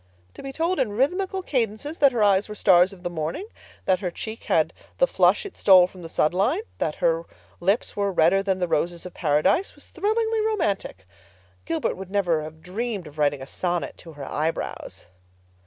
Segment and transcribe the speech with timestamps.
[0.33, 4.09] To be told in rhythmical cadences that her eyes were stars of the morning—that her
[4.09, 7.25] cheek had the flush it stole from the sunrise—that her
[7.59, 11.05] lips were redder than the roses of Paradise, was thrillingly romantic.
[11.65, 15.05] Gilbert would never have dreamed of writing a sonnet to her eyebrows.